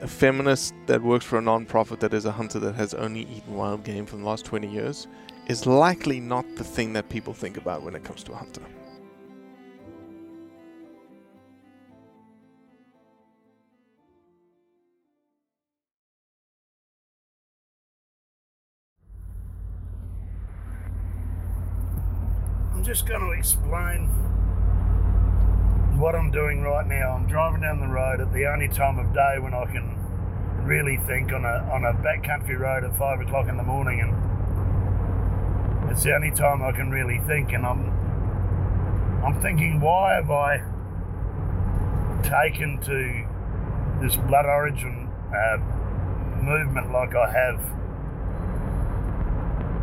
[0.00, 3.54] a feminist that works for a non-profit that is a hunter that has only eaten
[3.54, 5.06] wild game for the last 20 years
[5.46, 8.62] is likely not the thing that people think about when it comes to a hunter.
[22.72, 24.08] I'm just going to explain
[26.00, 27.12] what I'm doing right now.
[27.12, 29.98] I'm driving down the road at the only time of day when I can
[30.64, 35.90] really think on a on a backcountry road at five o'clock in the morning, and
[35.90, 37.52] it's the only time I can really think.
[37.52, 37.90] And I'm
[39.22, 40.62] I'm thinking, why have I
[42.22, 43.26] taken to
[44.00, 45.58] this blood origin uh,
[46.40, 47.60] movement like I have?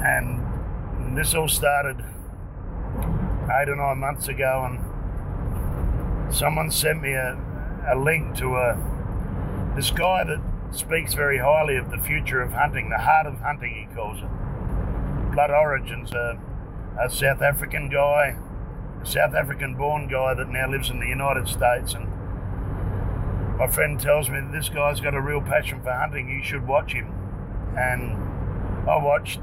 [0.00, 2.02] And this all started
[3.52, 4.85] eight or nine months ago, and
[6.30, 7.38] someone sent me a,
[7.88, 12.88] a link to a this guy that speaks very highly of the future of hunting,
[12.88, 15.32] the heart of hunting, he calls it.
[15.32, 16.40] Blood Origins, a,
[16.98, 18.38] a South African guy,
[19.02, 21.92] a South African born guy that now lives in the United States.
[21.92, 22.08] And
[23.58, 26.66] my friend tells me that this guy's got a real passion for hunting, you should
[26.66, 27.12] watch him.
[27.76, 28.16] And
[28.88, 29.40] I watched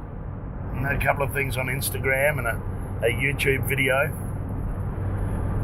[0.76, 4.10] a couple of things on Instagram and a, a YouTube video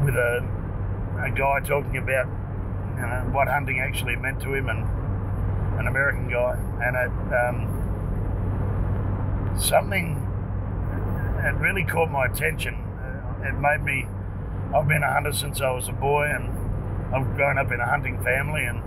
[0.06, 0.59] with a,
[1.24, 2.28] a guy talking about
[2.96, 4.86] you know, what hunting actually meant to him and
[5.80, 7.58] an American guy, and it um,
[9.58, 10.26] something
[11.40, 12.76] it really caught my attention.
[12.76, 14.06] Uh, It made me.
[14.76, 16.50] I've been a hunter since I was a boy, and
[17.16, 18.82] I've grown up in a hunting family, and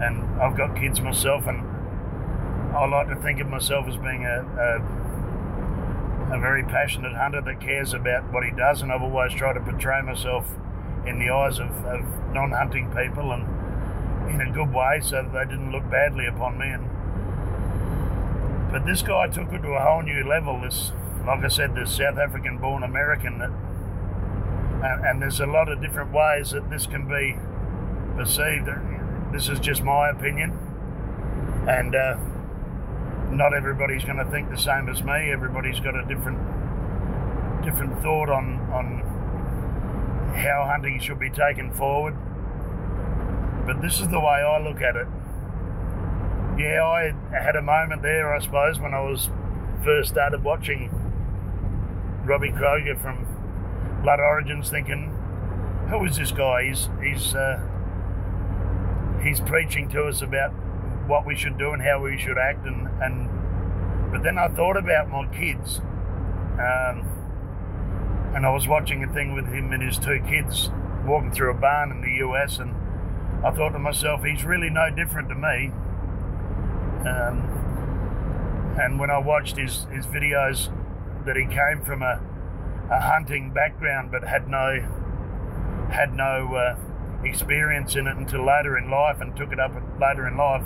[0.00, 1.60] and I've got kids myself, and
[2.76, 7.60] I like to think of myself as being a, a a very passionate hunter that
[7.60, 10.46] cares about what he does, and I've always tried to portray myself
[11.06, 12.00] in the eyes of, of
[12.32, 13.44] non-hunting people and
[14.30, 16.68] in a good way so that they didn't look badly upon me.
[16.68, 16.88] And
[18.70, 20.60] but this guy took it to a whole new level.
[20.60, 20.92] This,
[21.26, 23.50] like I said, this South African-born American that,
[24.84, 27.36] and, and there's a lot of different ways that this can be
[28.16, 28.68] perceived.
[29.32, 30.52] This is just my opinion,
[31.66, 32.16] and uh,
[33.30, 35.30] not everybody's going to think the same as me.
[35.32, 36.38] Everybody's got a different
[37.64, 39.02] different thought on on
[40.38, 42.16] how hunting should be taken forward.
[43.66, 45.06] But this is the way I look at it.
[46.58, 49.30] Yeah, I had a moment there, I suppose, when I was
[49.84, 50.90] first started watching
[52.24, 53.26] Robbie Kroger from
[54.02, 55.10] Blood Origins, thinking,
[55.90, 56.64] "Who is this guy?
[56.64, 57.60] He's he's uh,
[59.22, 60.50] he's preaching to us about
[61.06, 63.28] what we should do and how we should act." And and
[64.12, 65.80] but then I thought about my kids,
[66.58, 67.07] um,
[68.34, 70.70] and I was watching a thing with him and his two kids
[71.06, 72.74] walking through a barn in the US, and
[73.44, 75.72] I thought to myself, he's really no different to me.
[77.08, 80.70] Um, and when I watched his, his videos,
[81.28, 82.20] that he came from a,
[82.90, 84.80] a hunting background but had no
[85.92, 86.76] had no uh,
[87.24, 90.64] experience in it until later in life and took it up later in life.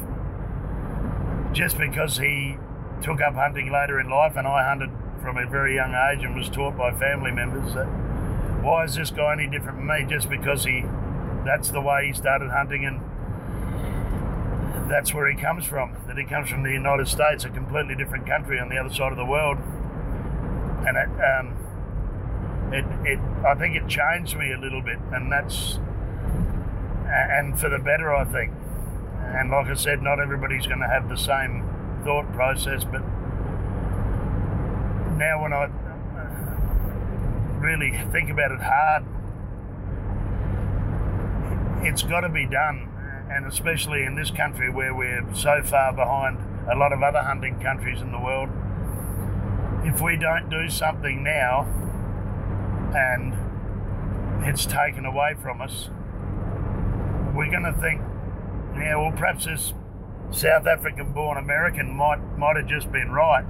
[1.53, 2.57] Just because he
[3.03, 4.91] took up hunting later in life and I hunted
[5.23, 7.87] from a very young age and was taught by family members that
[8.63, 10.05] why is this guy any different from me?
[10.09, 10.85] Just because he
[11.45, 13.01] that's the way he started hunting and
[14.89, 18.25] that's where he comes from that he comes from the united states a completely different
[18.27, 19.59] country on the other side of the world.
[20.87, 21.57] And it, um,
[22.73, 25.79] it, it i think it changed me a little bit and that's
[27.07, 28.53] and for the better i think.
[29.35, 31.69] And like i said not everybody's going to have the same
[32.05, 33.03] thought process but
[35.23, 35.69] now when i
[37.63, 39.05] really think about it hard,
[41.87, 42.89] it's got to be done.
[43.31, 46.39] And especially in this country where we're so far behind
[46.71, 48.51] a lot of other hunting countries in the world,
[49.85, 51.63] if we don't do something now
[52.95, 53.35] and
[54.47, 55.89] it's taken away from us,
[57.35, 58.03] we're going to think,
[58.77, 59.73] yeah, well, perhaps this
[60.31, 63.45] South African born American might, might have just been right.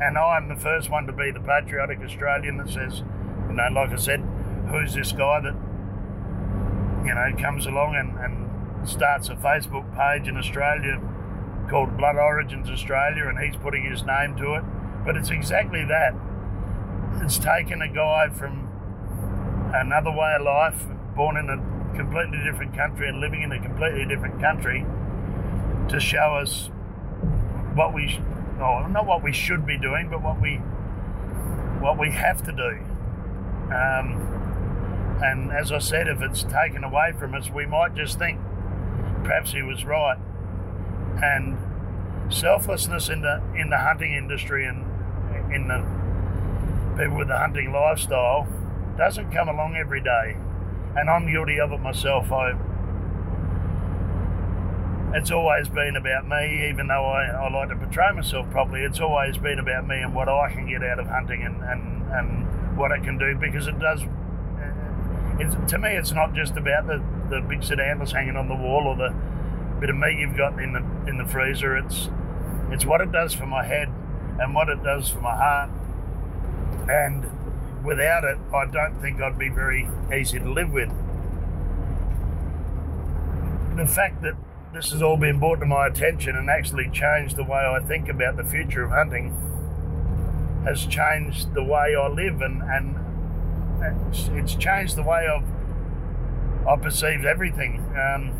[0.00, 3.02] And I'm the first one to be the patriotic Australian that says,
[3.48, 4.20] you know, like I said,
[4.70, 5.54] who's this guy that,
[7.06, 11.00] you know, comes along and, and starts a Facebook page in Australia
[11.70, 14.64] called Blood Origins Australia and he's putting his name to it.
[15.04, 16.14] But it's exactly that.
[17.22, 18.68] It's taken a guy from
[19.74, 24.04] another way of life, born in a completely different country and living in a completely
[24.04, 24.84] different country,
[25.88, 26.70] to show us
[27.74, 28.20] what we,
[28.60, 30.56] oh, not what we should be doing, but what we,
[31.80, 32.78] what we have to do.
[33.74, 38.40] Um, and as I said, if it's taken away from us, we might just think
[39.24, 40.18] perhaps he was right.
[41.22, 41.58] And
[42.32, 44.84] selflessness in the in the hunting industry and
[45.52, 45.78] in the
[46.96, 48.46] people with the hunting lifestyle
[48.96, 50.36] doesn't come along every day.
[50.96, 52.30] And I'm guilty of it myself.
[52.30, 52.52] I
[55.14, 58.98] it's always been about me, even though I, I like to portray myself properly, it's
[58.98, 62.76] always been about me and what I can get out of hunting and, and, and
[62.76, 64.02] what it can do because it does.
[64.02, 68.56] Uh, it's, to me, it's not just about the, the big antlers hanging on the
[68.56, 69.14] wall or the
[69.80, 71.76] bit of meat you've got in the in the freezer.
[71.76, 72.08] It's
[72.70, 73.88] it's what it does for my head
[74.40, 75.70] and what it does for my heart.
[76.88, 80.88] And without it, I don't think I'd be very easy to live with.
[83.76, 84.34] The fact that
[84.74, 88.08] this has all been brought to my attention and actually changed the way I think
[88.08, 89.30] about the future of hunting
[90.64, 92.96] has changed the way I live and, and
[94.10, 95.44] it's, changed the way I've
[96.66, 97.78] I perceive everything.
[97.94, 98.32] Um,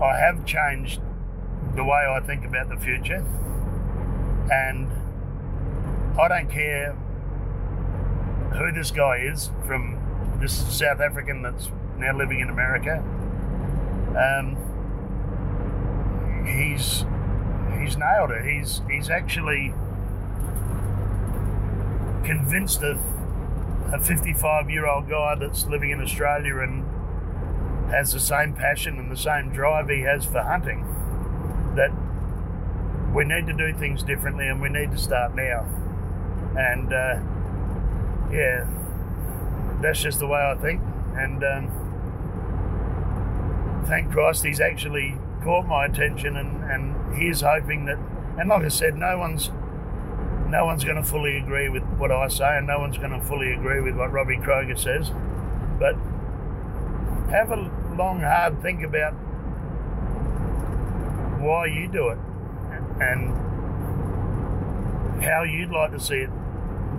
[0.00, 1.00] I have changed
[1.74, 3.24] the way I think about the future,
[4.52, 4.88] and
[6.16, 6.92] I don't care
[8.52, 9.98] who this guy is from
[10.40, 12.98] this South African that's now living in America.
[14.16, 14.56] Um,
[16.46, 17.04] he's
[17.78, 18.44] he's nailed it.
[18.44, 19.74] He's he's actually
[22.24, 22.98] convinced a,
[23.92, 26.84] a 55 year old guy that's living in Australia and
[27.90, 30.84] has the same passion and the same drive he has for hunting
[31.76, 31.90] that
[33.14, 35.64] we need to do things differently and we need to start now.
[36.58, 37.20] And uh,
[38.32, 38.66] yeah,
[39.80, 40.80] that's just the way I think.
[41.16, 41.70] And um,
[43.86, 47.98] thank Christ he's actually caught my attention and, and he's hoping that,
[48.36, 49.50] and like I said, no one's
[50.48, 53.20] no one's going to fully agree with what I say, and no one's going to
[53.20, 55.10] fully agree with what Robbie Kroger says.
[55.78, 55.94] But
[57.30, 59.12] have a long, hard think about
[61.40, 62.18] why you do it
[63.00, 63.34] and
[65.22, 66.30] how you'd like to see it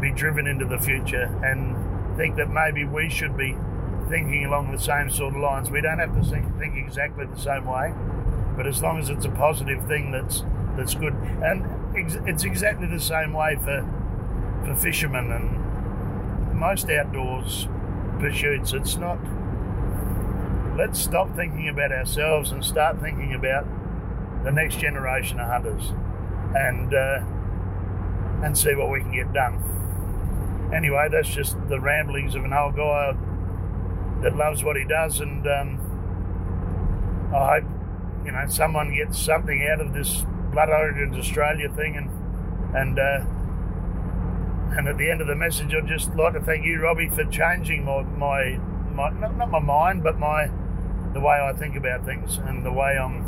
[0.01, 3.56] be driven into the future, and think that maybe we should be
[4.10, 5.70] thinking along the same sort of lines.
[5.70, 7.94] We don't have to think, think exactly the same way,
[8.58, 10.44] but as long as it's a positive thing that's
[10.76, 11.14] that's good.
[11.14, 11.66] And
[12.28, 13.88] it's exactly the same way for
[14.66, 17.68] for fishermen and most outdoors
[18.20, 18.74] pursuits.
[18.74, 19.20] It's not.
[20.76, 23.66] Let's stop thinking about ourselves and start thinking about
[24.44, 25.92] the next generation of hunters,
[26.56, 27.20] and uh,
[28.44, 30.72] and see what we can get done.
[30.74, 33.14] anyway, that's just the ramblings of an old guy
[34.22, 37.76] that loves what he does, and um, I hope
[38.46, 43.25] someone gets something out of this Blood Origins Australia thing, and and uh,
[44.77, 47.25] and at the end of the message, I'd just like to thank you, Robbie, for
[47.25, 48.60] changing my my,
[48.94, 50.50] my not, not my mind, but my
[51.13, 53.24] the way I think about things and the way I'm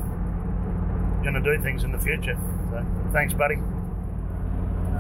[1.24, 2.38] going to do things in the future.
[2.70, 3.56] So, thanks, buddy.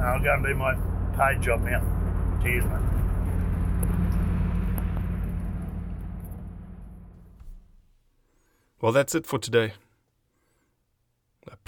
[0.01, 0.75] I'll go and do my
[1.15, 1.81] paid job now.
[2.41, 2.79] Cheers, mate.
[8.81, 9.73] Well, that's it for today.